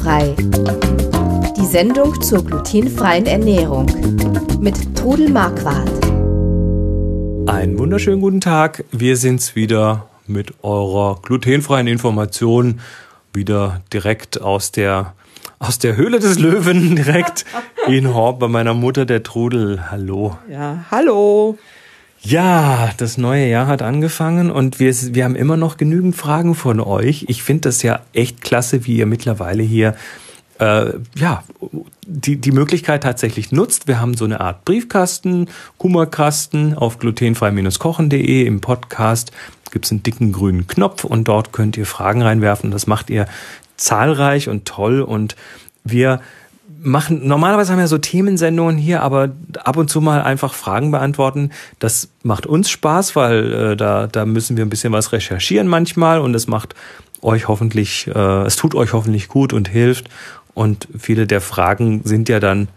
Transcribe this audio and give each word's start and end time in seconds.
Glutenfrei. 0.00 0.34
Die 1.56 1.66
Sendung 1.66 2.20
zur 2.22 2.44
glutenfreien 2.44 3.26
Ernährung 3.26 3.86
mit 4.60 4.96
Trudel 4.96 5.28
Marquardt. 5.30 5.90
Einen 7.46 7.78
wunderschönen 7.78 8.20
guten 8.20 8.40
Tag. 8.40 8.84
Wir 8.92 9.16
sind's 9.16 9.56
wieder 9.56 10.08
mit 10.26 10.54
eurer 10.62 11.20
glutenfreien 11.22 11.86
Information 11.86 12.80
wieder 13.34 13.82
direkt 13.92 14.40
aus 14.40 14.72
der 14.72 15.14
aus 15.58 15.78
der 15.78 15.96
Höhle 15.96 16.18
des 16.18 16.38
Löwen 16.38 16.96
direkt 16.96 17.44
in 17.86 18.14
Horb 18.14 18.38
bei 18.38 18.48
meiner 18.48 18.72
Mutter 18.72 19.04
der 19.04 19.22
Trudel. 19.22 19.90
Hallo. 19.90 20.38
Ja, 20.48 20.86
hallo. 20.90 21.58
Ja, 22.22 22.90
das 22.98 23.16
neue 23.16 23.46
Jahr 23.48 23.66
hat 23.66 23.82
angefangen 23.82 24.50
und 24.50 24.78
wir, 24.78 24.94
wir 25.14 25.24
haben 25.24 25.36
immer 25.36 25.56
noch 25.56 25.76
genügend 25.78 26.16
Fragen 26.16 26.54
von 26.54 26.80
euch. 26.80 27.24
Ich 27.28 27.42
finde 27.42 27.62
das 27.62 27.82
ja 27.82 28.00
echt 28.12 28.42
klasse, 28.42 28.84
wie 28.84 28.96
ihr 28.96 29.06
mittlerweile 29.06 29.62
hier 29.62 29.96
äh, 30.58 30.92
ja, 31.16 31.42
die, 32.06 32.36
die 32.36 32.52
Möglichkeit 32.52 33.02
tatsächlich 33.02 33.52
nutzt. 33.52 33.88
Wir 33.88 34.00
haben 34.00 34.14
so 34.14 34.26
eine 34.26 34.40
Art 34.40 34.66
Briefkasten, 34.66 35.48
Kummerkasten 35.78 36.74
auf 36.74 36.98
glutenfrei-kochen.de 36.98 38.44
im 38.44 38.60
Podcast 38.60 39.32
gibt 39.70 39.84
es 39.84 39.92
einen 39.92 40.02
dicken 40.02 40.32
grünen 40.32 40.66
Knopf 40.66 41.04
und 41.04 41.28
dort 41.28 41.52
könnt 41.52 41.76
ihr 41.76 41.86
Fragen 41.86 42.22
reinwerfen. 42.22 42.70
Das 42.70 42.86
macht 42.86 43.08
ihr 43.10 43.26
zahlreich 43.76 44.48
und 44.48 44.66
toll 44.66 45.00
und 45.00 45.36
wir 45.84 46.20
machen, 46.82 47.26
normalerweise 47.26 47.72
haben 47.72 47.78
wir 47.78 47.88
so 47.88 47.98
Themensendungen 47.98 48.76
hier, 48.76 49.02
aber 49.02 49.30
ab 49.64 49.76
und 49.76 49.88
zu 49.88 50.00
mal 50.00 50.22
einfach 50.22 50.54
Fragen 50.54 50.90
beantworten. 50.90 51.50
Das 51.78 52.08
macht 52.22 52.46
uns 52.46 52.70
Spaß, 52.70 53.16
weil 53.16 53.52
äh, 53.52 53.76
da, 53.76 54.06
da 54.06 54.24
müssen 54.24 54.56
wir 54.56 54.64
ein 54.64 54.70
bisschen 54.70 54.92
was 54.92 55.12
recherchieren 55.12 55.68
manchmal 55.68 56.20
und 56.20 56.34
es 56.34 56.46
macht 56.46 56.74
euch 57.22 57.48
hoffentlich, 57.48 58.06
äh, 58.06 58.42
es 58.46 58.56
tut 58.56 58.74
euch 58.74 58.92
hoffentlich 58.92 59.28
gut 59.28 59.52
und 59.52 59.68
hilft. 59.68 60.08
Und 60.54 60.88
viele 60.98 61.26
der 61.26 61.40
Fragen 61.40 62.02
sind 62.04 62.28
ja 62.28 62.40
dann 62.40 62.68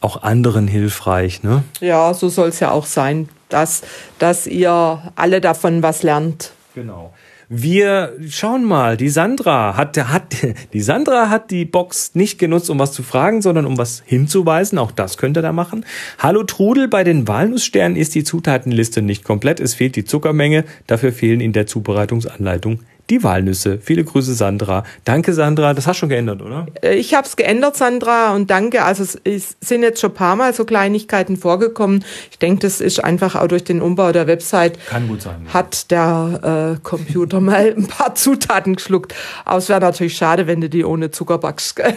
auch 0.00 0.22
anderen 0.22 0.66
hilfreich, 0.66 1.42
ne? 1.42 1.62
Ja, 1.80 2.12
so 2.12 2.28
soll 2.28 2.48
es 2.48 2.60
ja 2.60 2.70
auch 2.72 2.86
sein, 2.86 3.28
dass, 3.48 3.82
dass 4.18 4.46
ihr 4.46 5.12
alle 5.14 5.40
davon 5.40 5.82
was 5.82 6.02
lernt. 6.02 6.52
Genau. 6.74 7.12
Wir 7.54 8.14
schauen 8.30 8.64
mal, 8.64 8.96
die 8.96 9.10
Sandra 9.10 9.76
hat, 9.76 9.98
hat, 9.98 10.36
die 10.72 10.80
Sandra 10.80 11.28
hat 11.28 11.50
die 11.50 11.66
Box 11.66 12.14
nicht 12.14 12.38
genutzt, 12.38 12.70
um 12.70 12.78
was 12.78 12.92
zu 12.92 13.02
fragen, 13.02 13.42
sondern 13.42 13.66
um 13.66 13.76
was 13.76 14.02
hinzuweisen. 14.06 14.78
Auch 14.78 14.90
das 14.90 15.18
könnt 15.18 15.36
ihr 15.36 15.42
da 15.42 15.52
machen. 15.52 15.84
Hallo 16.18 16.44
Trudel, 16.44 16.88
bei 16.88 17.04
den 17.04 17.28
Walnusssternen 17.28 17.94
ist 17.94 18.14
die 18.14 18.24
Zutatenliste 18.24 19.02
nicht 19.02 19.22
komplett. 19.22 19.60
Es 19.60 19.74
fehlt 19.74 19.96
die 19.96 20.06
Zuckermenge. 20.06 20.64
Dafür 20.86 21.12
fehlen 21.12 21.42
in 21.42 21.52
der 21.52 21.66
Zubereitungsanleitung 21.66 22.80
die 23.12 23.22
Walnüsse. 23.22 23.78
Viele 23.78 24.04
Grüße, 24.04 24.32
Sandra. 24.32 24.84
Danke, 25.04 25.34
Sandra. 25.34 25.74
Das 25.74 25.86
hast 25.86 25.96
du 25.96 26.00
schon 26.00 26.08
geändert, 26.08 26.40
oder? 26.40 26.66
Äh, 26.82 26.94
ich 26.94 27.14
habe 27.14 27.26
es 27.26 27.36
geändert, 27.36 27.76
Sandra, 27.76 28.34
und 28.34 28.50
danke. 28.50 28.84
Also 28.84 29.04
es 29.24 29.56
sind 29.60 29.82
jetzt 29.82 30.00
schon 30.00 30.12
ein 30.12 30.14
paar 30.14 30.34
Mal 30.34 30.54
so 30.54 30.64
Kleinigkeiten 30.64 31.36
vorgekommen. 31.36 32.04
Ich 32.30 32.38
denke, 32.38 32.60
das 32.60 32.80
ist 32.80 33.04
einfach 33.04 33.36
auch 33.36 33.48
durch 33.48 33.64
den 33.64 33.82
Umbau 33.82 34.12
der 34.12 34.26
Website. 34.26 34.78
Kann 34.86 35.08
gut 35.08 35.20
sein. 35.20 35.42
Ja. 35.46 35.54
Hat 35.54 35.90
der 35.90 36.78
äh, 36.78 36.80
Computer 36.82 37.40
mal 37.42 37.74
ein 37.76 37.86
paar 37.86 38.14
Zutaten 38.14 38.76
geschluckt. 38.76 39.14
Aber 39.44 39.58
es 39.58 39.68
wäre 39.68 39.80
natürlich 39.80 40.16
schade, 40.16 40.46
wenn 40.46 40.62
du 40.62 40.70
die 40.70 40.84
ohne 40.84 41.10
Zucker 41.10 41.38
backst. 41.38 41.82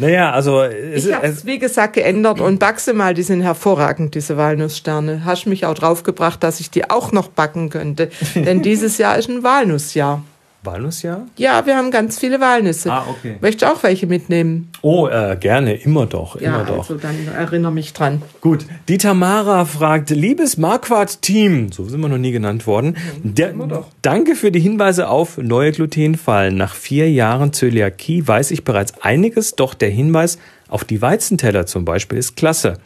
Naja, 0.00 0.30
also 0.30 0.62
es, 0.62 1.06
ich 1.06 1.12
habe 1.12 1.26
es 1.26 1.44
wie 1.44 1.58
gesagt 1.58 1.94
geändert 1.94 2.40
und 2.40 2.60
backse 2.60 2.94
mal. 2.94 3.14
Die 3.14 3.24
sind 3.24 3.40
hervorragend, 3.40 4.14
diese 4.14 4.36
Walnusssterne. 4.36 5.24
Hast 5.24 5.46
mich 5.46 5.66
auch 5.66 5.74
draufgebracht, 5.74 6.40
dass 6.44 6.60
ich 6.60 6.70
die 6.70 6.88
auch 6.88 7.10
noch 7.10 7.26
backen 7.26 7.68
könnte. 7.68 8.08
Denn 8.36 8.62
dieses 8.62 8.98
Jahr 8.98 9.18
ist 9.18 9.28
ein 9.28 9.42
Walnussjahr. 9.42 10.22
Walnussjahr? 10.64 11.26
Ja, 11.36 11.66
wir 11.66 11.76
haben 11.76 11.90
ganz 11.90 12.18
viele 12.18 12.40
Walnüsse. 12.40 12.92
Ah, 12.92 13.06
okay. 13.08 13.36
Möchtest 13.40 13.62
du 13.62 13.72
auch 13.72 13.82
welche 13.82 14.06
mitnehmen? 14.06 14.70
Oh, 14.82 15.06
äh, 15.06 15.36
gerne, 15.38 15.74
immer 15.74 16.06
doch, 16.06 16.40
ja, 16.40 16.56
immer 16.56 16.64
doch. 16.64 16.78
Also 16.78 16.96
dann 16.96 17.16
erinnere 17.28 17.72
mich 17.72 17.92
dran. 17.92 18.22
Gut, 18.40 18.66
die 18.88 18.98
Tamara 18.98 19.64
fragt, 19.64 20.10
liebes 20.10 20.56
Marquardt-Team, 20.56 21.70
so 21.70 21.84
sind 21.84 22.00
wir 22.00 22.08
noch 22.08 22.18
nie 22.18 22.32
genannt 22.32 22.66
worden, 22.66 22.96
der, 23.22 23.54
danke 24.02 24.34
für 24.34 24.50
die 24.50 24.60
Hinweise 24.60 25.08
auf 25.08 25.38
neue 25.38 25.70
Glutenfallen. 25.70 26.56
Nach 26.56 26.74
vier 26.74 27.10
Jahren 27.10 27.52
Zöliakie 27.52 28.26
weiß 28.26 28.50
ich 28.50 28.64
bereits 28.64 29.00
einiges, 29.00 29.54
doch 29.54 29.74
der 29.74 29.90
Hinweis 29.90 30.38
auf 30.68 30.84
die 30.84 31.00
Weizenteller 31.00 31.66
zum 31.66 31.84
Beispiel 31.84 32.18
ist 32.18 32.36
klasse. 32.36 32.78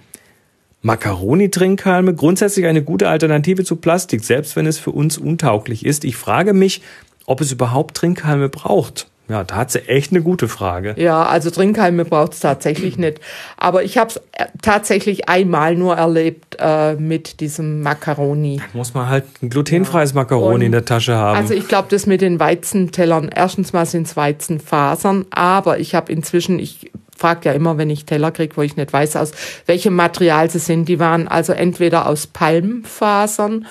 Macaroni-Trinkhalme, 0.82 2.15
grundsätzlich 2.15 2.66
eine 2.66 2.82
gute 2.82 3.09
Alternative 3.09 3.65
zu 3.65 3.77
Plastik, 3.77 4.25
selbst 4.25 4.56
wenn 4.56 4.66
es 4.66 4.78
für 4.78 4.91
uns 4.91 5.16
untauglich 5.16 5.87
ist. 5.87 6.05
Ich 6.05 6.16
frage 6.16 6.55
mich, 6.55 6.82
ob 7.27 7.41
es 7.41 7.53
überhaupt 7.53 7.97
Trinkhalme 7.97 8.49
braucht. 8.49 9.06
Ja, 9.28 9.44
da 9.44 9.55
hat 9.55 9.71
sie 9.71 9.88
echt 9.88 10.10
eine 10.10 10.21
gute 10.21 10.49
Frage. 10.49 10.94
Ja, 10.99 11.22
also 11.22 11.50
Trinkhalme 11.50 12.05
braucht 12.05 12.34
es 12.34 12.41
tatsächlich 12.41 12.99
nicht. 12.99 13.21
Aber 13.56 13.83
ich 13.84 13.97
habe 13.97 14.10
es 14.10 14.16
äh, 14.33 14.47
tatsächlich 14.60 15.28
einmal 15.28 15.77
nur 15.77 15.97
erlebt 15.97 16.56
äh, 16.59 16.97
mit 16.97 17.41
diesem 17.41 17.82
Macaroni. 17.82 18.56
Da 18.59 18.65
muss 18.77 18.94
man 18.94 19.09
halt 19.09 19.25
ein 19.41 19.49
glutenfreies 19.49 20.12
Macaroni 20.12 20.55
Und 20.56 20.62
in 20.62 20.72
der 20.72 20.84
Tasche 20.84 21.15
haben. 21.15 21.38
Also 21.38 21.55
ich 21.55 21.69
glaube, 21.69 21.88
das 21.91 22.06
mit 22.06 22.21
den 22.21 22.41
Weizentellern, 22.41 23.31
erstens 23.34 23.72
mal 23.72 23.87
sind 23.87 24.06
es 24.06 24.16
Weizenfasern, 24.16 25.25
aber 25.31 25.78
ich 25.78 25.94
habe 25.94 26.12
inzwischen, 26.12 26.59
ich 26.59 26.91
frage 27.16 27.49
ja 27.49 27.53
immer, 27.55 27.78
wenn 27.78 27.88
ich 27.88 28.05
Teller 28.05 28.32
kriege, 28.32 28.56
wo 28.56 28.62
ich 28.62 28.77
nicht 28.77 28.93
weiß, 28.93 29.16
aus 29.16 29.31
welchem 29.66 29.94
Material 29.94 30.50
sie 30.50 30.59
sind. 30.59 30.88
Die 30.88 30.99
waren 30.99 31.28
also 31.28 31.53
entweder 31.53 32.06
aus 32.06 32.27
Palmfasern 32.27 33.53
mhm. 33.61 33.66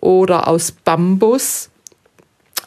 oder 0.00 0.48
aus 0.48 0.72
Bambus 0.72 1.70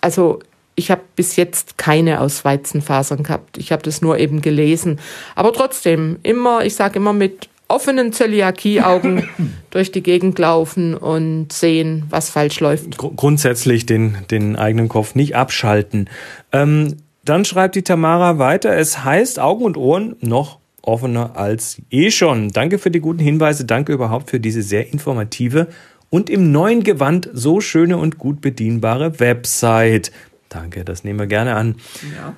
also 0.02 0.40
ich 0.76 0.90
habe 0.90 1.02
bis 1.16 1.36
jetzt 1.36 1.78
keine 1.78 2.22
aus 2.22 2.44
Weizenfasern 2.44 3.24
gehabt. 3.24 3.58
Ich 3.58 3.72
habe 3.72 3.84
das 3.84 4.02
nur 4.02 4.18
eben 4.18 4.42
gelesen. 4.42 5.00
Aber 5.36 5.54
trotzdem, 5.54 6.18
immer, 6.24 6.66
ich 6.66 6.76
sage 6.76 6.98
immer 6.98 7.14
mit 7.14 7.50
offenen 7.68 8.14
Zöliakieaugen 8.14 9.30
durch 9.70 9.92
die 9.92 10.04
Gegend 10.04 10.38
laufen 10.40 10.96
und 10.96 11.54
sehen, 11.54 12.04
was 12.10 12.30
falsch 12.30 12.60
läuft. 12.60 12.98
Grundsätzlich 12.98 13.86
den, 13.86 14.18
den 14.30 14.56
eigenen 14.56 14.90
Kopf 14.90 15.16
nicht 15.16 15.36
abschalten. 15.36 16.10
Ähm, 16.52 16.98
dann 17.24 17.46
schreibt 17.46 17.76
die 17.76 17.84
Tamara 17.84 18.40
weiter, 18.40 18.76
es 18.76 19.04
heißt 19.04 19.40
Augen 19.40 19.64
und 19.64 19.78
Ohren 19.78 20.16
noch 20.22 20.60
offener 20.82 21.38
als 21.38 21.82
eh 21.92 22.10
schon. 22.10 22.50
Danke 22.50 22.80
für 22.80 22.90
die 22.90 23.00
guten 23.00 23.20
Hinweise, 23.20 23.66
danke 23.66 23.94
überhaupt 23.94 24.32
für 24.32 24.40
diese 24.40 24.64
sehr 24.64 24.92
informative 24.92 25.68
und 26.12 26.30
im 26.30 26.52
neuen 26.52 26.84
Gewand 26.84 27.30
so 27.34 27.62
schöne 27.62 27.98
und 27.98 28.20
gut 28.20 28.42
bedienbare 28.42 29.20
Website. 29.20 30.12
Danke, 30.50 30.86
das 30.86 31.04
nehmen 31.04 31.18
wir 31.18 31.26
gerne 31.26 31.56
an. 31.56 31.76
Ja. 32.16 32.36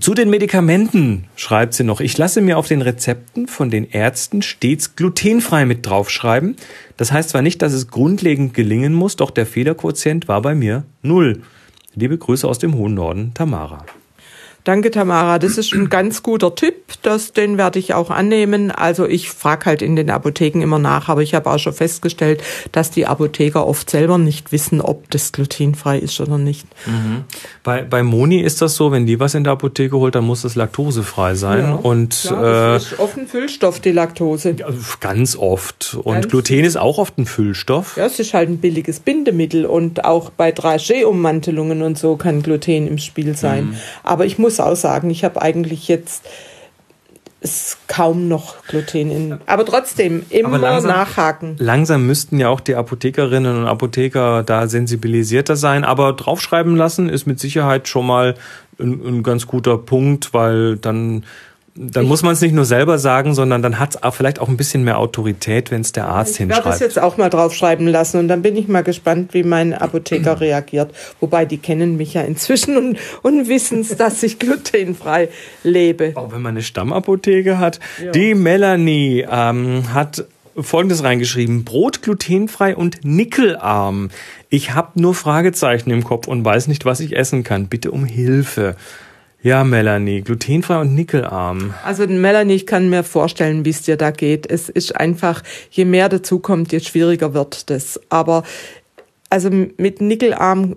Zu 0.00 0.14
den 0.14 0.30
Medikamenten 0.30 1.26
schreibt 1.36 1.74
sie 1.74 1.84
noch, 1.84 2.00
ich 2.00 2.18
lasse 2.18 2.40
mir 2.40 2.58
auf 2.58 2.66
den 2.66 2.82
Rezepten 2.82 3.46
von 3.46 3.70
den 3.70 3.88
Ärzten 3.88 4.42
stets 4.42 4.96
glutenfrei 4.96 5.64
mit 5.64 5.86
draufschreiben. 5.86 6.56
Das 6.96 7.12
heißt 7.12 7.30
zwar 7.30 7.42
nicht, 7.42 7.62
dass 7.62 7.72
es 7.72 7.88
grundlegend 7.88 8.52
gelingen 8.52 8.94
muss, 8.94 9.14
doch 9.14 9.30
der 9.30 9.46
Fehlerquotient 9.46 10.26
war 10.26 10.42
bei 10.42 10.56
mir 10.56 10.84
null. 11.02 11.42
Liebe 11.94 12.18
Grüße 12.18 12.48
aus 12.48 12.58
dem 12.58 12.74
hohen 12.74 12.94
Norden, 12.94 13.32
Tamara. 13.34 13.84
Danke, 14.66 14.90
Tamara. 14.90 15.38
Das 15.38 15.58
ist 15.58 15.72
ein 15.74 15.88
ganz 15.88 16.24
guter 16.24 16.56
Tipp. 16.56 16.74
Das, 17.02 17.32
den 17.32 17.56
werde 17.56 17.78
ich 17.78 17.94
auch 17.94 18.10
annehmen. 18.10 18.72
Also 18.72 19.06
ich 19.06 19.30
frage 19.30 19.66
halt 19.66 19.80
in 19.80 19.94
den 19.94 20.10
Apotheken 20.10 20.60
immer 20.60 20.80
nach, 20.80 21.08
aber 21.08 21.22
ich 21.22 21.36
habe 21.36 21.48
auch 21.48 21.58
schon 21.60 21.72
festgestellt, 21.72 22.42
dass 22.72 22.90
die 22.90 23.06
Apotheker 23.06 23.64
oft 23.64 23.88
selber 23.88 24.18
nicht 24.18 24.50
wissen, 24.50 24.80
ob 24.80 25.08
das 25.12 25.30
glutenfrei 25.30 26.00
ist 26.00 26.20
oder 26.20 26.36
nicht. 26.36 26.66
Mhm. 26.84 27.22
Bei, 27.62 27.82
bei 27.82 28.02
Moni 28.02 28.40
ist 28.40 28.60
das 28.60 28.74
so, 28.74 28.90
wenn 28.90 29.06
die 29.06 29.20
was 29.20 29.36
in 29.36 29.44
der 29.44 29.52
Apotheke 29.52 29.96
holt, 29.96 30.16
dann 30.16 30.24
muss 30.24 30.42
das 30.42 30.56
laktosefrei 30.56 31.36
sein. 31.36 31.60
Ja, 31.60 31.74
und 31.76 32.20
klar, 32.20 32.42
das 32.74 32.90
äh, 32.90 32.94
ist 32.94 32.98
oft 32.98 33.16
ein 33.18 33.28
Füllstoff, 33.28 33.78
die 33.78 33.92
Laktose. 33.92 34.56
Ganz 34.98 35.36
oft. 35.36 35.96
Und 36.02 36.14
ganz 36.14 36.28
Gluten 36.28 36.64
ist 36.64 36.76
auch 36.76 36.98
oft 36.98 37.16
ein 37.18 37.26
Füllstoff. 37.26 37.96
Ja, 37.96 38.06
es 38.06 38.18
ist 38.18 38.34
halt 38.34 38.48
ein 38.48 38.58
billiges 38.58 38.98
Bindemittel. 38.98 39.64
Und 39.64 40.04
auch 40.04 40.30
bei 40.30 40.50
Dragé-Ummantelungen 40.50 41.82
und 41.82 41.96
so 41.96 42.16
kann 42.16 42.42
Gluten 42.42 42.88
im 42.88 42.98
Spiel 42.98 43.36
sein. 43.36 43.66
Mhm. 43.66 43.76
Aber 44.02 44.26
ich 44.26 44.38
muss 44.38 44.55
muss 44.56 44.66
auch 44.66 44.76
sagen, 44.76 45.10
ich 45.10 45.24
habe 45.24 45.40
eigentlich 45.42 45.88
jetzt 45.88 46.24
ist 47.40 47.86
kaum 47.86 48.28
noch 48.28 48.64
Gluten 48.66 49.10
in. 49.10 49.38
Aber 49.46 49.64
trotzdem 49.64 50.24
immer 50.30 50.48
Aber 50.48 50.58
langsam, 50.58 50.90
nachhaken. 50.90 51.56
Langsam 51.58 52.06
müssten 52.06 52.38
ja 52.38 52.48
auch 52.48 52.60
die 52.60 52.74
Apothekerinnen 52.74 53.58
und 53.58 53.68
Apotheker 53.68 54.42
da 54.42 54.66
sensibilisierter 54.66 55.54
sein. 55.54 55.84
Aber 55.84 56.14
draufschreiben 56.14 56.76
lassen 56.76 57.08
ist 57.08 57.26
mit 57.26 57.38
Sicherheit 57.38 57.88
schon 57.88 58.06
mal 58.06 58.34
ein, 58.80 59.00
ein 59.06 59.22
ganz 59.22 59.46
guter 59.46 59.78
Punkt, 59.78 60.32
weil 60.32 60.76
dann 60.76 61.24
dann 61.76 62.04
ich 62.04 62.08
muss 62.08 62.22
man 62.22 62.32
es 62.32 62.40
nicht 62.40 62.54
nur 62.54 62.64
selber 62.64 62.98
sagen, 62.98 63.34
sondern 63.34 63.62
dann 63.62 63.78
hat 63.78 63.96
es 64.02 64.14
vielleicht 64.14 64.40
auch 64.40 64.48
ein 64.48 64.56
bisschen 64.56 64.82
mehr 64.82 64.98
Autorität, 64.98 65.70
wenn 65.70 65.82
es 65.82 65.92
der 65.92 66.08
Arzt 66.08 66.32
ich 66.32 66.38
hinschreibt. 66.38 66.60
Ich 66.60 66.64
werde 66.64 66.74
es 66.76 66.80
jetzt 66.80 66.98
auch 66.98 67.16
mal 67.18 67.28
draufschreiben 67.28 67.86
lassen 67.86 68.18
und 68.18 68.28
dann 68.28 68.42
bin 68.42 68.56
ich 68.56 68.68
mal 68.68 68.82
gespannt, 68.82 69.34
wie 69.34 69.42
mein 69.42 69.74
Apotheker 69.74 70.40
reagiert. 70.40 70.94
Wobei 71.20 71.44
die 71.44 71.58
kennen 71.58 71.96
mich 71.96 72.14
ja 72.14 72.22
inzwischen 72.22 72.76
und, 72.76 72.98
und 73.22 73.48
wissen 73.48 73.80
es, 73.80 73.88
dass 73.96 74.22
ich 74.22 74.38
glutenfrei 74.38 75.28
lebe. 75.62 76.12
Auch 76.14 76.32
wenn 76.32 76.42
man 76.42 76.54
eine 76.54 76.62
Stammapotheke 76.62 77.58
hat. 77.58 77.78
Ja. 78.02 78.10
Die 78.12 78.34
Melanie 78.34 79.26
ähm, 79.30 79.92
hat 79.92 80.24
Folgendes 80.58 81.04
reingeschrieben. 81.04 81.64
Brot 81.64 82.02
glutenfrei 82.02 82.74
und 82.74 83.04
nickelarm. 83.04 84.10
Ich 84.48 84.72
habe 84.74 84.98
nur 85.00 85.14
Fragezeichen 85.14 85.90
im 85.90 86.02
Kopf 86.02 86.26
und 86.26 86.44
weiß 86.44 86.68
nicht, 86.68 86.84
was 86.84 87.00
ich 87.00 87.16
essen 87.16 87.44
kann. 87.44 87.66
Bitte 87.66 87.90
um 87.90 88.04
Hilfe. 88.04 88.76
Ja, 89.46 89.62
Melanie, 89.62 90.22
glutenfrei 90.22 90.80
und 90.80 90.96
nickelarm. 90.96 91.72
Also 91.84 92.04
Melanie, 92.04 92.54
ich 92.54 92.66
kann 92.66 92.90
mir 92.90 93.04
vorstellen, 93.04 93.64
wie 93.64 93.70
es 93.70 93.82
dir 93.82 93.96
da 93.96 94.10
geht. 94.10 94.50
Es 94.50 94.68
ist 94.68 94.96
einfach, 94.96 95.44
je 95.70 95.84
mehr 95.84 96.08
dazu 96.08 96.40
kommt, 96.40 96.72
je 96.72 96.80
schwieriger 96.80 97.32
wird 97.32 97.70
das. 97.70 98.00
Aber 98.08 98.42
also 99.30 99.48
mit 99.50 100.00
nickelarm, 100.00 100.74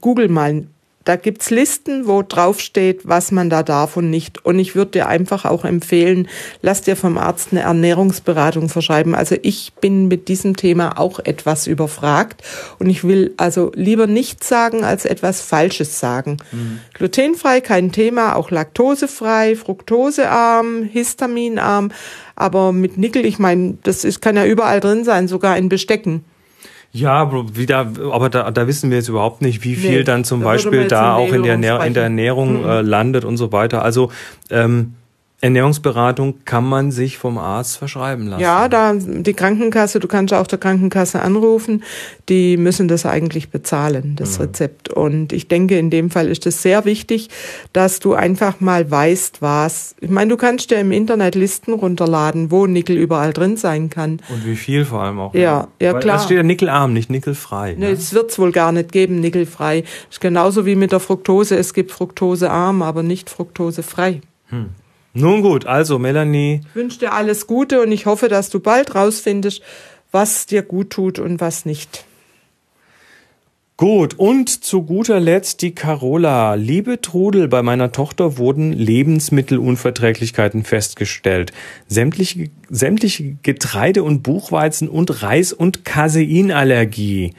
google 0.00 0.28
mal 0.28 0.68
da 1.04 1.16
gibt's 1.16 1.50
Listen, 1.50 2.06
wo 2.06 2.22
drauf 2.22 2.60
steht, 2.60 3.00
was 3.04 3.32
man 3.32 3.50
da 3.50 3.62
darf 3.62 3.96
und 3.96 4.10
nicht. 4.10 4.44
Und 4.44 4.58
ich 4.58 4.74
würde 4.74 4.92
dir 4.92 5.08
einfach 5.08 5.44
auch 5.44 5.64
empfehlen, 5.64 6.28
lass 6.60 6.82
dir 6.82 6.96
vom 6.96 7.18
Arzt 7.18 7.48
eine 7.50 7.62
Ernährungsberatung 7.62 8.68
verschreiben. 8.68 9.14
Also 9.14 9.36
ich 9.42 9.72
bin 9.80 10.08
mit 10.08 10.28
diesem 10.28 10.56
Thema 10.56 10.98
auch 10.98 11.18
etwas 11.20 11.66
überfragt 11.66 12.42
und 12.78 12.88
ich 12.88 13.04
will 13.04 13.34
also 13.36 13.72
lieber 13.74 14.06
nichts 14.06 14.48
sagen, 14.48 14.84
als 14.84 15.04
etwas 15.04 15.40
Falsches 15.40 15.98
sagen. 15.98 16.38
Mhm. 16.52 16.80
Glutenfrei, 16.94 17.60
kein 17.60 17.92
Thema, 17.92 18.36
auch 18.36 18.50
laktosefrei, 18.50 19.56
fruktosearm, 19.56 20.84
histaminarm, 20.84 21.90
aber 22.36 22.72
mit 22.72 22.96
Nickel, 22.96 23.26
ich 23.26 23.38
meine, 23.38 23.78
das 23.82 24.04
ist, 24.04 24.20
kann 24.20 24.36
ja 24.36 24.44
überall 24.44 24.80
drin 24.80 25.04
sein, 25.04 25.28
sogar 25.28 25.56
in 25.56 25.68
Bestecken. 25.68 26.24
Ja, 26.94 27.32
wieder, 27.56 27.90
aber 28.12 28.28
da, 28.28 28.50
da 28.50 28.66
wissen 28.66 28.90
wir 28.90 28.98
jetzt 28.98 29.08
überhaupt 29.08 29.40
nicht, 29.40 29.64
wie 29.64 29.76
viel 29.76 29.98
nee, 29.98 30.04
dann 30.04 30.24
zum 30.24 30.42
Beispiel 30.42 30.88
da 30.88 31.14
auch 31.14 31.32
in 31.32 31.42
der, 31.42 31.54
in 31.54 31.94
der 31.94 32.02
Ernährung 32.02 32.62
mhm. 32.62 32.68
äh, 32.68 32.80
landet 32.82 33.24
und 33.24 33.38
so 33.38 33.50
weiter. 33.50 33.82
Also 33.82 34.12
ähm, 34.50 34.94
Ernährungsberatung 35.42 36.44
kann 36.44 36.64
man 36.64 36.92
sich 36.92 37.18
vom 37.18 37.36
Arzt 37.36 37.76
verschreiben 37.76 38.28
lassen. 38.28 38.40
Ja, 38.40 38.68
da 38.68 38.94
die 38.94 39.34
Krankenkasse, 39.34 39.98
du 39.98 40.06
kannst 40.06 40.32
auch 40.32 40.46
der 40.46 40.60
Krankenkasse 40.60 41.20
anrufen, 41.20 41.82
die 42.28 42.56
müssen 42.56 42.86
das 42.86 43.04
eigentlich 43.04 43.50
bezahlen, 43.50 44.14
das 44.14 44.38
mhm. 44.38 44.44
Rezept. 44.44 44.90
Und 44.90 45.32
ich 45.32 45.48
denke, 45.48 45.76
in 45.76 45.90
dem 45.90 46.10
Fall 46.10 46.28
ist 46.28 46.46
es 46.46 46.62
sehr 46.62 46.84
wichtig, 46.84 47.28
dass 47.72 47.98
du 47.98 48.14
einfach 48.14 48.60
mal 48.60 48.88
weißt, 48.88 49.42
was. 49.42 49.96
Ich 50.00 50.10
meine, 50.10 50.30
du 50.30 50.36
kannst 50.36 50.70
dir 50.70 50.78
im 50.78 50.92
Internet 50.92 51.34
Listen 51.34 51.72
runterladen, 51.72 52.52
wo 52.52 52.68
Nickel 52.68 52.96
überall 52.96 53.32
drin 53.32 53.56
sein 53.56 53.90
kann. 53.90 54.20
Und 54.28 54.46
wie 54.46 54.54
viel 54.54 54.84
vor 54.84 55.02
allem 55.02 55.18
auch. 55.18 55.34
Ja, 55.34 55.40
ja, 55.80 55.92
ja 55.92 55.98
klar. 55.98 56.18
Das 56.18 56.26
steht 56.26 56.36
ja 56.36 56.44
nickelarm, 56.44 56.92
nicht 56.92 57.10
nickelfrei. 57.10 57.74
Ne, 57.74 57.90
es 57.90 58.14
wird 58.14 58.30
es 58.30 58.38
wohl 58.38 58.52
gar 58.52 58.70
nicht 58.70 58.92
geben, 58.92 59.18
nickelfrei. 59.18 59.80
Das 59.80 60.12
ist 60.12 60.20
genauso 60.20 60.66
wie 60.66 60.76
mit 60.76 60.92
der 60.92 61.00
Fructose. 61.00 61.56
Es 61.56 61.74
gibt 61.74 61.90
Fructosearm, 61.90 62.80
aber 62.82 63.02
nicht 63.02 63.28
fruktosefrei. 63.28 64.20
Hm. 64.50 64.68
Nun 65.14 65.42
gut, 65.42 65.66
also 65.66 65.98
Melanie. 65.98 66.62
Ich 66.68 66.74
wünsche 66.74 66.98
dir 66.98 67.12
alles 67.12 67.46
Gute 67.46 67.82
und 67.82 67.92
ich 67.92 68.06
hoffe, 68.06 68.28
dass 68.28 68.48
du 68.48 68.60
bald 68.60 68.94
rausfindest, 68.94 69.62
was 70.10 70.46
dir 70.46 70.62
gut 70.62 70.90
tut 70.90 71.18
und 71.18 71.40
was 71.40 71.66
nicht. 71.66 72.04
Gut, 73.76 74.14
und 74.18 74.48
zu 74.48 74.82
guter 74.82 75.18
Letzt 75.18 75.60
die 75.60 75.74
Carola. 75.74 76.54
Liebe 76.54 77.00
Trudel, 77.00 77.48
bei 77.48 77.62
meiner 77.62 77.90
Tochter 77.90 78.38
wurden 78.38 78.72
Lebensmittelunverträglichkeiten 78.72 80.62
festgestellt. 80.62 81.52
Sämtliche, 81.88 82.50
sämtliche 82.70 83.36
Getreide- 83.42 84.04
und 84.04 84.22
Buchweizen 84.22 84.88
und 84.88 85.22
Reis- 85.22 85.52
und 85.52 85.84
Caseinallergie. 85.84 87.34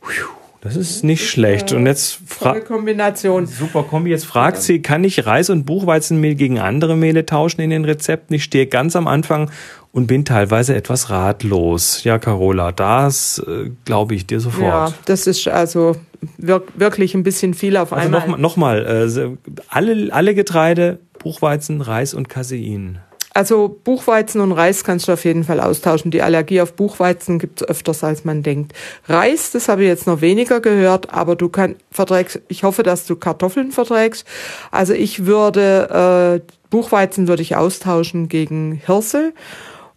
Puh. 0.00 0.37
Das 0.60 0.74
ist 0.74 1.04
nicht 1.04 1.28
schlecht. 1.28 1.72
Und 1.72 1.86
jetzt 1.86 2.18
fragt 2.26 2.66
Kombination. 2.66 3.46
Super 3.46 3.84
Kombi. 3.84 4.10
Jetzt 4.10 4.26
fragt 4.26 4.60
sie, 4.60 4.82
kann 4.82 5.04
ich 5.04 5.24
Reis- 5.24 5.50
und 5.50 5.64
Buchweizenmehl 5.64 6.34
gegen 6.34 6.58
andere 6.58 6.96
Mehle 6.96 7.24
tauschen 7.24 7.60
in 7.60 7.70
den 7.70 7.84
Rezepten? 7.84 8.34
Ich 8.34 8.44
stehe 8.44 8.66
ganz 8.66 8.96
am 8.96 9.06
Anfang 9.06 9.50
und 9.92 10.08
bin 10.08 10.24
teilweise 10.24 10.74
etwas 10.74 11.10
ratlos. 11.10 12.02
Ja, 12.02 12.18
Carola, 12.18 12.72
das 12.72 13.42
äh, 13.46 13.70
glaube 13.84 14.16
ich 14.16 14.26
dir 14.26 14.40
sofort. 14.40 14.62
Ja, 14.90 14.94
das 15.04 15.28
ist 15.28 15.46
also 15.46 15.96
wirklich 16.38 17.14
ein 17.14 17.22
bisschen 17.22 17.54
viel 17.54 17.76
auf 17.76 17.92
also 17.92 18.04
einmal. 18.04 18.22
Also 18.22 18.36
nochmal, 18.36 18.82
noch 18.82 19.16
äh, 19.16 19.36
alle, 19.68 20.12
alle 20.12 20.34
Getreide, 20.34 20.98
Buchweizen, 21.20 21.80
Reis 21.80 22.14
und 22.14 22.28
Casein. 22.28 22.98
Also 23.38 23.68
Buchweizen 23.84 24.40
und 24.40 24.50
Reis 24.50 24.82
kannst 24.82 25.06
du 25.06 25.12
auf 25.12 25.24
jeden 25.24 25.44
Fall 25.44 25.60
austauschen. 25.60 26.10
Die 26.10 26.22
Allergie 26.22 26.60
auf 26.60 26.72
Buchweizen 26.72 27.38
gibt 27.38 27.62
es 27.62 27.68
öfters, 27.68 28.02
als 28.02 28.24
man 28.24 28.42
denkt. 28.42 28.72
Reis, 29.06 29.52
das 29.52 29.68
habe 29.68 29.82
ich 29.82 29.88
jetzt 29.88 30.08
noch 30.08 30.20
weniger 30.20 30.58
gehört, 30.58 31.14
aber 31.14 31.36
du 31.36 31.48
kann, 31.48 31.76
verträgst, 31.92 32.40
ich 32.48 32.64
hoffe, 32.64 32.82
dass 32.82 33.06
du 33.06 33.14
Kartoffeln 33.14 33.70
verträgst. 33.70 34.26
Also 34.72 34.92
ich 34.92 35.26
würde, 35.26 36.42
äh, 36.42 36.52
Buchweizen 36.70 37.28
würde 37.28 37.42
ich 37.42 37.54
austauschen 37.54 38.28
gegen 38.28 38.72
Hirse 38.84 39.32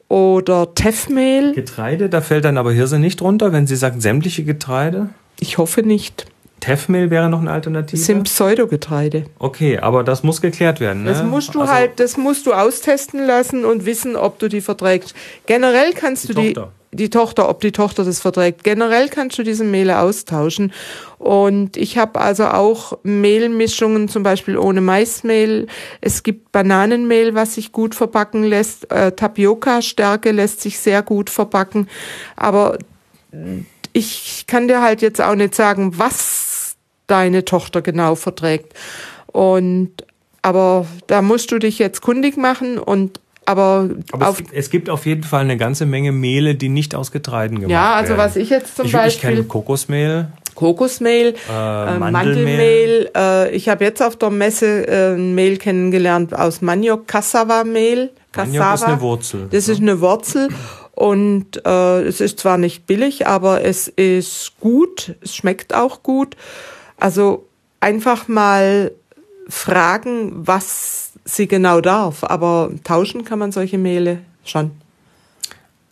oder 0.08 0.76
Teffmehl. 0.76 1.56
Getreide, 1.56 2.10
da 2.10 2.22
fällt 2.22 2.46
dann 2.46 2.60
aber 2.60 2.72
Hirse 2.72 3.00
nicht 3.00 3.22
drunter, 3.22 3.52
wenn 3.52 3.66
Sie 3.66 3.76
sagen 3.76 4.02
sämtliche 4.02 4.44
Getreide? 4.44 5.10
Ich 5.40 5.58
hoffe 5.58 5.82
nicht. 5.82 6.28
Teffmehl 6.62 7.10
wäre 7.10 7.30
noch 7.30 7.42
eine 7.42 7.52
Alternative? 7.52 7.98
Das 7.98 8.06
sind 8.06 8.24
Pseudogetreide. 8.24 9.26
Okay, 9.38 9.80
aber 9.80 10.06
das 10.06 10.24
muss 10.24 10.40
geklärt 10.40 10.80
werden. 10.80 11.04
Ne? 11.04 11.10
Das 11.10 11.24
musst 11.24 11.54
du 11.54 11.62
also 11.62 11.74
halt, 11.74 12.00
das 12.00 12.16
musst 12.16 12.46
du 12.46 12.54
austesten 12.54 13.26
lassen 13.26 13.66
und 13.66 13.86
wissen, 13.86 14.16
ob 14.16 14.40
du 14.40 14.48
die 14.48 14.62
verträgst. 14.62 15.14
Generell 15.46 15.92
kannst 15.94 16.30
die 16.30 16.34
du 16.34 16.42
die, 16.42 16.54
Tochter. 16.54 16.72
die 16.94 17.10
Tochter, 17.10 17.50
ob 17.50 17.60
die 17.60 17.74
Tochter 17.74 18.06
das 18.06 18.22
verträgt. 18.22 18.64
Generell 18.64 19.10
kannst 19.10 19.38
du 19.38 19.44
diese 19.44 19.66
Mehle 19.66 20.00
austauschen. 20.00 20.72
Und 21.18 21.76
ich 21.76 21.98
habe 21.98 22.22
also 22.22 22.46
auch 22.46 22.98
Mehlmischungen, 23.04 24.08
zum 24.08 24.24
Beispiel 24.24 24.58
ohne 24.58 24.80
Maismehl. 24.80 25.68
Es 26.00 26.24
gibt 26.24 26.52
Bananenmehl, 26.52 27.36
was 27.36 27.56
sich 27.56 27.74
gut 27.74 27.96
verbacken 27.96 28.44
lässt. 28.44 28.90
Äh, 28.92 29.12
Tapioca-Stärke 29.12 30.32
lässt 30.32 30.62
sich 30.62 30.80
sehr 30.80 31.02
gut 31.02 31.30
verbacken. 31.30 31.90
Aber 32.36 32.78
ich 33.94 34.46
kann 34.48 34.68
dir 34.68 34.82
halt 34.82 35.02
jetzt 35.02 35.22
auch 35.22 35.36
nicht 35.36 35.56
sagen, 35.56 35.98
was 35.98 36.51
deine 37.12 37.46
Tochter 37.46 37.82
genau 37.82 38.16
verträgt. 38.16 38.74
Und 39.28 39.92
aber 40.42 40.86
da 41.08 41.22
musst 41.22 41.52
du 41.52 41.60
dich 41.60 41.78
jetzt 41.78 42.02
kundig 42.02 42.38
machen 42.38 42.80
und 42.80 43.20
aber, 43.46 43.90
aber 44.12 44.30
es, 44.30 44.44
es, 44.54 44.70
gibt 44.70 44.90
auf 44.90 45.06
jeden 45.06 45.24
Fall 45.24 45.42
eine 45.42 45.58
ganze 45.58 45.86
Menge 45.86 46.12
Mehle, 46.12 46.56
die 46.56 46.70
nicht 46.70 46.94
aus 46.94 47.12
Getreiden 47.12 47.60
gemacht 47.60 47.72
werden. 47.72 47.84
Ja, 47.84 47.96
also 47.96 48.16
was 48.16 48.36
ich 48.36 48.50
jetzt 48.50 48.78
zum 48.78 48.86
ich, 48.86 48.92
Beispiel. 48.94 49.32
Ich 49.32 49.36
kenne 49.36 49.48
Kokosmehl. 49.48 50.28
Kokosmehl, 50.54 51.34
äh, 51.50 51.96
äh, 51.96 52.00
Mandelmehl. 52.00 53.10
Äh, 53.16 53.56
ich 53.56 53.68
habe 53.68 53.84
jetzt 53.84 54.02
auf 54.02 54.16
der 54.16 54.30
Messe 54.30 54.88
äh, 54.88 55.16
ein 55.16 55.34
Mehl 55.34 55.58
kennengelernt 55.58 56.36
aus 56.36 56.62
Maniok, 56.62 57.08
Cassava-Mehl. 57.08 58.12
Maniok 58.36 58.74
ist 58.76 58.84
eine 58.84 59.02
Wurzel. 59.02 59.48
Das 59.50 59.68
ist 59.68 59.82
eine 59.82 60.00
Wurzel. 60.02 60.50
Und 60.94 61.66
äh, 61.66 62.02
es 62.04 62.22
ist 62.22 62.40
zwar 62.40 62.58
nicht 62.58 62.86
billig, 62.86 63.26
aber 63.26 63.64
es 63.64 63.88
ist 63.88 64.54
gut, 64.60 65.16
es 65.22 65.36
schmeckt 65.36 65.74
auch 65.74 66.04
gut. 66.04 66.36
Also 67.02 67.48
einfach 67.80 68.28
mal 68.28 68.92
fragen, 69.50 70.48
was 70.48 71.14
sie 71.26 71.48
genau 71.48 71.82
darf. 71.82 72.24
Aber 72.24 72.70
tauschen 72.84 73.26
kann 73.26 73.40
man 73.40 73.52
solche 73.52 73.80
Mehle 73.80 74.20
schon. 74.46 74.72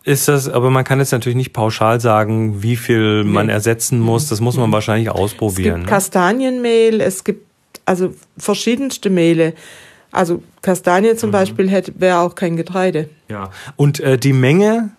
Ist 0.04 0.28
das, 0.28 0.48
aber 0.48 0.70
man 0.70 0.84
kann 0.84 1.00
jetzt 1.00 1.12
natürlich 1.12 1.36
nicht 1.36 1.52
pauschal 1.52 2.00
sagen, 2.00 2.62
wie 2.62 2.76
viel 2.76 3.24
man 3.24 3.46
nee. 3.46 3.52
ersetzen 3.52 4.00
muss. 4.00 4.28
Das 4.28 4.40
muss 4.40 4.56
man 4.56 4.72
wahrscheinlich 4.72 5.10
ausprobieren. 5.10 5.72
Es 5.72 5.80
gibt 5.80 5.86
ne? 5.86 5.90
Kastanienmehl, 5.90 7.00
es 7.00 7.24
gibt 7.24 7.46
also 7.84 8.14
verschiedenste 8.38 9.10
Mehle. 9.10 9.54
Also 10.12 10.42
Kastanien 10.62 11.18
zum 11.18 11.30
mhm. 11.30 11.32
Beispiel 11.32 11.84
wäre 11.96 12.20
auch 12.20 12.36
kein 12.36 12.56
Getreide. 12.56 13.10
Ja. 13.28 13.50
Und 13.76 13.98
äh, 14.00 14.16
die 14.16 14.32
Menge 14.32 14.90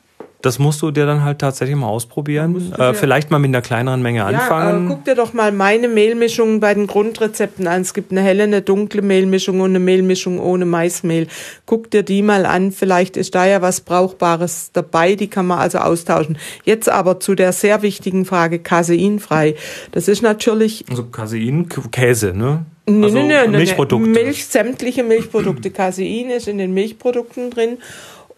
das 0.41 0.59
musst 0.59 0.81
du 0.81 0.91
dir 0.91 1.05
dann 1.05 1.23
halt 1.23 1.39
tatsächlich 1.39 1.75
mal 1.75 1.87
ausprobieren. 1.87 2.73
Äh, 2.77 2.93
vielleicht 2.93 3.31
mal 3.31 3.39
mit 3.39 3.49
einer 3.49 3.61
kleineren 3.61 4.01
Menge 4.01 4.25
anfangen. 4.25 4.87
Ja, 4.87 4.91
äh, 4.91 4.95
guck 4.95 5.05
dir 5.05 5.15
doch 5.15 5.33
mal 5.33 5.51
meine 5.51 5.87
Mehlmischungen 5.87 6.59
bei 6.59 6.73
den 6.73 6.87
Grundrezepten 6.87 7.67
an. 7.67 7.81
Es 7.81 7.93
gibt 7.93 8.11
eine 8.11 8.21
helle, 8.21 8.43
eine 8.43 8.61
dunkle 8.61 9.01
Mehlmischung 9.01 9.59
und 9.59 9.71
eine 9.71 9.79
Mehlmischung 9.79 10.39
ohne 10.39 10.65
Maismehl. 10.65 11.27
Guck 11.65 11.91
dir 11.91 12.03
die 12.03 12.21
mal 12.21 12.45
an. 12.45 12.71
Vielleicht 12.71 13.17
ist 13.17 13.35
da 13.35 13.45
ja 13.45 13.61
was 13.61 13.81
Brauchbares 13.81 14.71
dabei. 14.73 15.15
Die 15.15 15.27
kann 15.27 15.47
man 15.47 15.59
also 15.59 15.79
austauschen. 15.79 16.37
Jetzt 16.63 16.89
aber 16.89 17.19
zu 17.19 17.35
der 17.35 17.53
sehr 17.53 17.81
wichtigen 17.81 18.25
Frage 18.25 18.59
caseinfrei. 18.59 19.55
Das 19.91 20.07
ist 20.07 20.21
natürlich. 20.21 20.85
Also 20.89 21.05
Casein, 21.05 21.67
Käse, 21.91 22.33
ne? 22.35 22.65
Nee, 22.87 23.05
also 23.05 23.17
nee, 23.19 23.47
nee, 23.47 23.47
Milchprodukte. 23.47 24.09
Milch, 24.09 24.45
sämtliche 24.45 25.03
Milchprodukte. 25.03 25.69
Casein 25.69 26.29
ist 26.29 26.47
in 26.47 26.57
den 26.57 26.73
Milchprodukten 26.73 27.51
drin. 27.51 27.77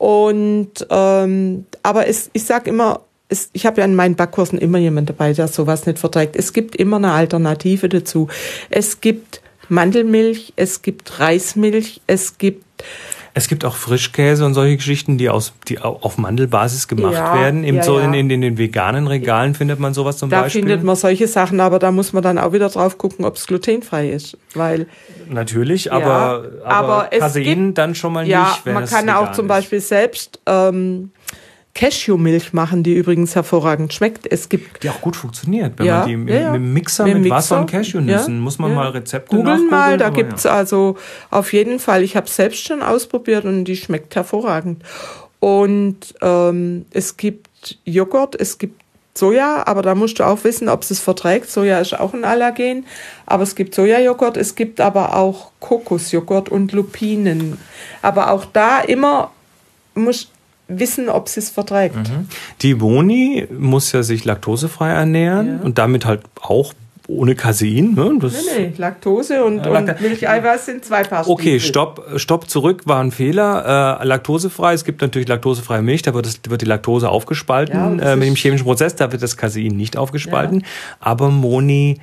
Und 0.03 0.85
ähm, 0.89 1.65
aber 1.81 2.09
es, 2.09 2.29
ich 2.33 2.43
sage 2.43 2.69
immer, 2.69 3.03
es, 3.29 3.49
ich 3.53 3.65
habe 3.65 3.79
ja 3.79 3.85
in 3.85 3.95
meinen 3.95 4.15
Backkursen 4.15 4.59
immer 4.59 4.77
jemand 4.77 5.09
dabei, 5.09 5.31
der 5.31 5.47
sowas 5.47 5.85
nicht 5.85 5.97
verträgt. 5.97 6.35
Es 6.35 6.51
gibt 6.51 6.75
immer 6.75 6.97
eine 6.97 7.13
Alternative 7.13 7.87
dazu. 7.87 8.27
Es 8.69 8.99
gibt 8.99 9.39
Mandelmilch, 9.69 10.51
es 10.57 10.81
gibt 10.81 11.21
Reismilch, 11.21 12.01
es 12.05 12.37
gibt 12.37 12.65
es 13.35 13.47
gibt 13.47 13.65
auch 13.65 13.75
Frischkäse 13.75 14.45
und 14.45 14.53
solche 14.53 14.77
Geschichten, 14.77 15.17
die 15.17 15.29
aus 15.29 15.53
die 15.67 15.79
auf 15.79 16.17
Mandelbasis 16.17 16.87
gemacht 16.87 17.13
ja, 17.13 17.33
werden. 17.33 17.63
Eben 17.63 17.77
ja, 17.77 17.83
so 17.83 17.97
in, 17.97 18.13
in, 18.13 18.29
in, 18.29 18.41
den 18.41 18.57
veganen 18.59 19.07
Regalen 19.07 19.55
findet 19.55 19.79
man 19.79 19.95
sowas 19.95 20.17
zum 20.17 20.29
da 20.29 20.41
Beispiel. 20.41 20.61
Da 20.61 20.67
findet 20.67 20.85
man 20.85 20.95
solche 20.95 21.27
Sachen, 21.27 21.59
aber 21.59 21.79
da 21.79 21.91
muss 21.91 22.13
man 22.13 22.21
dann 22.21 22.37
auch 22.37 22.53
wieder 22.53 22.69
drauf 22.69 22.99
gucken, 22.99 23.25
ob 23.25 23.37
es 23.37 23.47
glutenfrei 23.47 24.09
ist, 24.09 24.37
weil 24.53 24.85
natürlich, 25.29 25.91
aber 25.91 26.43
aber, 26.63 27.09
aber 27.09 27.09
Casein 27.17 27.73
dann 27.73 27.95
schon 27.95 28.13
mal 28.13 28.21
nicht. 28.21 28.31
Ja, 28.31 28.55
man 28.65 28.85
kann 28.85 29.09
auch 29.09 29.31
zum 29.31 29.45
ist. 29.45 29.49
Beispiel 29.49 29.79
selbst 29.79 30.39
ähm, 30.45 31.11
Cashewmilch 31.75 32.53
machen, 32.53 32.83
die 32.83 32.93
übrigens 32.93 33.33
hervorragend 33.33 33.93
schmeckt. 33.93 34.31
Es 34.31 34.47
gibt 34.47 34.83
Die 34.83 34.89
auch 34.89 35.01
gut 35.01 35.15
funktioniert, 35.15 35.73
wenn 35.77 35.87
Ja, 35.87 35.99
man 35.99 36.07
die 36.07 36.17
mit, 36.17 36.33
ja, 36.33 36.51
mit 36.51 36.61
dem 36.61 36.73
Mixer 36.73 37.03
Mit 37.05 37.15
mit, 37.15 37.25
dem 37.25 37.31
Wasser 37.31 37.59
und 37.59 37.73
Mixer, 37.73 37.77
Cashewnüssen, 37.77 38.35
ja, 38.35 38.41
muss 38.41 38.59
man 38.59 38.75
mal 38.75 38.89
Rezepte 38.89 39.35
googeln 39.35 39.69
mal, 39.69 39.97
da 39.97 40.09
gibt's 40.09 40.45
also 40.45 40.97
auf 41.31 41.51
jeden 41.51 41.79
Fall, 41.79 42.03
ich 42.03 42.15
habe 42.15 42.29
selbst 42.29 42.63
schon 42.63 42.83
ausprobiert 42.83 43.45
und 43.45 43.65
die 43.65 43.75
schmeckt 43.75 44.15
hervorragend. 44.15 44.83
Und 45.39 46.13
ähm, 46.21 46.85
es 46.91 47.17
gibt 47.17 47.79
Joghurt, 47.85 48.39
es 48.39 48.59
gibt 48.59 48.81
Soja, 49.15 49.63
aber 49.67 49.81
da 49.81 49.93
musst 49.93 50.19
du 50.19 50.23
auch 50.25 50.43
wissen, 50.43 50.69
ob 50.69 50.81
es 50.81 50.91
es 50.91 50.99
verträgt. 50.99 51.49
Soja 51.49 51.79
ist 51.79 51.99
auch 51.99 52.13
ein 52.13 52.23
Allergen, 52.23 52.85
aber 53.25 53.43
es 53.43 53.55
gibt 53.55 53.75
Sojajoghurt, 53.75 54.37
es 54.37 54.55
gibt 54.55 54.79
aber 54.81 55.15
auch 55.15 55.51
Kokosjoghurt 55.59 56.49
und 56.49 56.71
Lupinen. 56.71 57.57
Aber 58.01 58.31
auch 58.31 58.45
da 58.45 58.79
immer 58.79 59.31
musst 59.95 60.32
wissen, 60.67 61.09
ob 61.09 61.27
es 61.27 61.37
es 61.37 61.49
verträgt. 61.49 61.95
Die 62.61 62.73
Boni 62.75 63.47
muss 63.57 63.91
ja 63.91 64.03
sich 64.03 64.25
laktosefrei 64.25 64.89
ernähren 64.89 65.59
Ja. 65.59 65.65
und 65.65 65.77
damit 65.77 66.05
halt 66.05 66.21
auch 66.41 66.73
ohne 67.07 67.35
Casein. 67.35 67.95
Ne? 67.95 68.13
Das, 68.21 68.33
Nee, 68.33 68.67
nee, 68.69 68.73
Laktose 68.77 69.43
und, 69.43 69.57
Lacta- 69.65 69.91
und 69.91 70.01
Milcheiweiß 70.01 70.65
sind 70.65 70.85
zwei 70.85 71.03
Paar 71.03 71.27
Okay, 71.29 71.59
stopp, 71.59 72.05
stopp 72.15 72.49
zurück, 72.49 72.83
war 72.85 73.01
ein 73.03 73.11
Fehler. 73.11 73.99
Äh, 74.01 74.05
laktosefrei, 74.05 74.73
es 74.73 74.85
gibt 74.85 75.01
natürlich 75.01 75.27
laktosefreie 75.27 75.81
Milch, 75.81 76.01
da 76.03 76.13
wird, 76.13 76.25
das, 76.27 76.39
wird 76.47 76.61
die 76.61 76.65
Laktose 76.65 77.09
aufgespalten 77.09 77.99
Ja, 77.99 78.13
äh, 78.13 78.15
mit 78.15 78.29
dem 78.29 78.35
chemischen 78.35 78.63
Prozess, 78.63 78.95
da 78.95 79.11
wird 79.11 79.21
das 79.21 79.35
Casein 79.35 79.75
nicht 79.75 79.97
aufgespalten. 79.97 80.63
Aber 81.01 81.29
Moni 81.29 81.99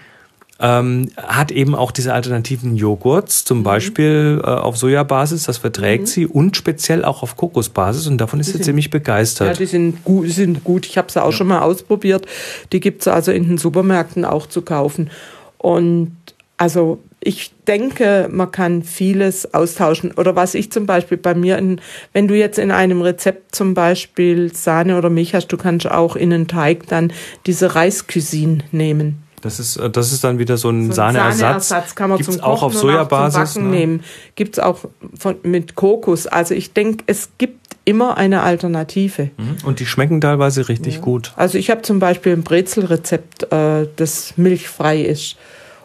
ähm, 0.60 1.08
hat 1.16 1.50
eben 1.52 1.74
auch 1.74 1.90
diese 1.90 2.12
alternativen 2.12 2.76
Joghurts, 2.76 3.42
Mhm. 3.42 3.46
zum 3.46 3.62
Beispiel 3.62 4.40
äh, 4.44 4.46
auf 4.46 4.76
Sojabasis, 4.76 5.44
das 5.44 5.58
verträgt 5.58 6.08
sie, 6.08 6.26
und 6.26 6.56
speziell 6.56 7.04
auch 7.04 7.22
auf 7.22 7.36
Kokosbasis 7.36 8.06
und 8.06 8.18
davon 8.18 8.40
ist 8.40 8.46
sie 8.46 8.52
sind- 8.52 8.64
ziemlich 8.64 8.86
Ja, 8.86 8.90
begeistert. 8.92 9.58
die 9.58 9.66
sind 9.66 10.04
gut. 10.04 10.26
Die 10.26 10.30
sind 10.30 10.62
gut. 10.64 10.86
Ich 10.86 10.98
habe 10.98 11.10
sie 11.10 11.22
auch 11.22 11.32
schon 11.32 11.46
mal 11.48 11.60
ausprobiert. 11.60 12.26
Die 12.72 12.80
gibt's 12.80 13.08
also 13.08 13.32
in 13.32 13.44
den 13.48 13.58
Supermärkten 13.58 14.24
auch 14.24 14.46
zu 14.46 14.62
kaufen. 14.62 15.10
Und 15.58 16.12
also 16.56 16.98
ich 17.22 17.52
denke, 17.66 18.28
man 18.30 18.50
kann 18.50 18.82
vieles 18.82 19.52
austauschen. 19.52 20.12
Oder 20.12 20.36
was 20.36 20.54
ich 20.54 20.72
zum 20.72 20.86
Beispiel 20.86 21.18
bei 21.18 21.34
mir, 21.34 21.58
in, 21.58 21.80
wenn 22.14 22.28
du 22.28 22.34
jetzt 22.34 22.58
in 22.58 22.70
einem 22.70 23.02
Rezept 23.02 23.54
zum 23.54 23.74
Beispiel 23.74 24.52
Sahne 24.54 24.96
oder 24.96 25.10
Milch 25.10 25.34
hast, 25.34 25.48
du 25.48 25.56
kannst 25.58 25.90
auch 25.90 26.16
in 26.16 26.32
einen 26.32 26.48
Teig 26.48 26.86
dann 26.88 27.12
diese 27.46 27.74
Reiscuisine 27.74 28.58
nehmen. 28.72 29.22
Das 29.42 29.58
ist, 29.58 29.76
äh, 29.76 29.90
das 29.90 30.12
ist 30.12 30.24
dann 30.24 30.38
wieder 30.38 30.56
so 30.56 30.70
ein 30.70 30.92
So 30.92 31.02
einen 31.02 31.14
Sahneersatz. 31.14 31.94
kann 31.94 32.10
man 32.10 32.18
Gibt's 32.18 32.34
zum 32.34 32.42
auch 32.44 32.60
Kochen 32.60 32.66
auf 32.66 32.74
Sojabasis. 32.74 33.38
auch 33.40 33.52
zum 33.52 33.62
Backen 33.62 33.70
ne? 33.70 33.76
nehmen. 33.76 34.04
Gibt's 34.34 34.58
auch 34.58 34.80
von, 35.18 35.36
mit 35.42 35.74
Kokos. 35.74 36.26
Also 36.26 36.54
ich 36.54 36.72
denke, 36.72 37.04
es 37.06 37.30
gibt 37.38 37.76
immer 37.84 38.16
eine 38.16 38.42
Alternative. 38.42 39.30
Mhm. 39.36 39.56
Und 39.64 39.80
die 39.80 39.86
schmecken 39.86 40.20
teilweise 40.20 40.68
richtig 40.68 41.00
gut. 41.00 41.32
Also 41.36 41.58
ich 41.58 41.70
habe 41.70 41.82
zum 41.82 41.98
Beispiel 41.98 42.32
ein 42.32 42.42
Brezelrezept, 42.42 43.52
äh, 43.52 43.88
das 43.96 44.34
milchfrei 44.36 45.00
ist. 45.00 45.36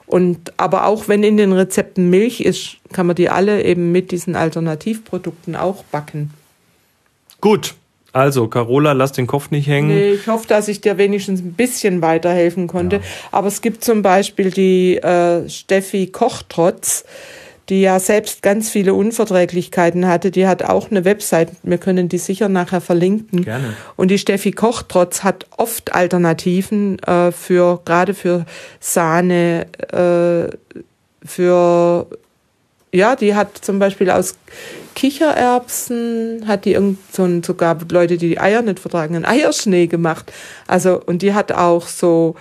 Und 0.05 0.53
aber 0.57 0.85
auch 0.85 1.07
wenn 1.07 1.23
in 1.23 1.37
den 1.37 1.51
Rezepten 1.51 2.09
Milch 2.09 2.41
ist, 2.41 2.77
kann 2.93 3.07
man 3.07 3.15
die 3.15 3.29
alle 3.29 3.63
eben 3.63 3.91
mit 3.91 4.11
diesen 4.11 4.35
Alternativprodukten 4.35 5.55
auch 5.55 5.83
backen. 5.85 6.31
Gut. 7.41 7.73
Also, 8.15 8.47
Carola, 8.47 8.93
lass 8.93 9.11
den 9.11 9.27
Kopf 9.27 9.51
nicht 9.51 9.67
hängen. 9.67 9.89
Nee, 9.89 10.11
ich 10.13 10.27
hoffe, 10.27 10.47
dass 10.47 10.69
ich 10.69 10.79
dir 10.79 10.97
wenigstens 10.97 11.41
ein 11.41 11.51
bisschen 11.51 12.01
weiterhelfen 12.01 12.67
konnte. 12.67 13.01
Aber 13.33 13.49
es 13.49 13.61
gibt 13.61 13.83
zum 13.83 14.03
Beispiel 14.03 14.51
die 14.51 14.95
äh, 14.95 15.49
Steffi 15.49 16.07
Kochtrotz, 16.07 17.03
die 17.67 17.81
ja 17.81 17.99
selbst 17.99 18.41
ganz 18.41 18.69
viele 18.69 18.93
Unverträglichkeiten 18.93 20.07
hatte. 20.07 20.31
Die 20.31 20.47
hat 20.47 20.63
auch 20.63 20.91
eine 20.91 21.03
Website. 21.03 21.49
Wir 21.63 21.77
können 21.77 22.07
die 22.07 22.17
sicher 22.17 22.47
nachher 22.47 22.79
verlinken. 22.79 23.43
Gerne. 23.43 23.73
Und 23.97 24.11
die 24.11 24.17
Steffi 24.17 24.53
Kochtrotz 24.53 25.25
hat 25.25 25.45
oft 25.57 25.93
Alternativen 25.93 26.99
äh, 26.99 27.33
für 27.33 27.81
gerade 27.83 28.13
für 28.13 28.45
Sahne, 28.79 29.65
äh, 29.91 30.55
für 31.27 32.07
ja, 32.95 33.15
die 33.15 33.35
hat 33.35 33.57
zum 33.57 33.77
Beispiel 33.79 34.09
aus 34.09 34.35
Kichererbsen, 34.95 36.45
hat 36.47 36.65
die 36.65 36.73
irgend 36.73 36.97
so 37.11 37.27
sogar 37.45 37.77
Leute, 37.91 38.17
die 38.17 38.29
die 38.29 38.39
Eier 38.39 38.61
nicht 38.61 38.79
vertragen, 38.79 39.15
einen 39.15 39.25
Eierschnee 39.25 39.87
gemacht. 39.87 40.31
Also, 40.67 41.01
und 41.05 41.21
die 41.21 41.33
hat 41.33 41.51
auch 41.51 41.87
so 41.87 42.35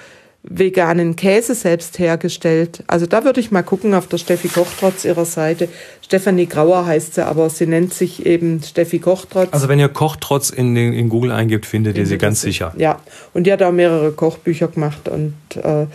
veganen 0.46 1.16
Käse 1.16 1.54
selbst 1.54 1.98
hergestellt. 1.98 2.84
Also 2.86 3.06
da 3.06 3.24
würde 3.24 3.40
ich 3.40 3.50
mal 3.50 3.62
gucken 3.62 3.94
auf 3.94 4.08
der 4.08 4.18
Steffi 4.18 4.48
Kochtrotz 4.48 5.06
ihrer 5.06 5.24
Seite. 5.24 5.68
Stefanie 6.02 6.44
Grauer 6.46 6.84
heißt 6.84 7.14
sie, 7.14 7.24
aber 7.26 7.48
sie 7.48 7.66
nennt 7.66 7.94
sich 7.94 8.26
eben 8.26 8.62
Steffi 8.62 8.98
Kochtrotz. 8.98 9.48
Also, 9.52 9.68
wenn 9.68 9.78
ihr 9.78 9.88
Kochtrotz 9.88 10.50
in, 10.50 10.74
den- 10.74 10.92
in 10.92 11.08
Google 11.08 11.32
eingibt, 11.32 11.64
findet 11.64 11.96
ihr 11.96 12.04
sie 12.06 12.18
ganz 12.18 12.42
sicher. 12.42 12.74
Ja, 12.76 13.00
und 13.32 13.44
die 13.46 13.52
hat 13.52 13.62
auch 13.62 13.72
mehrere 13.72 14.12
Kochbücher 14.12 14.68
gemacht 14.68 15.08
und 15.08 15.32
äh, 15.56 15.86